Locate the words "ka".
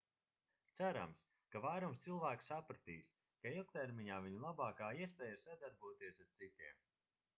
1.55-1.59, 3.43-3.53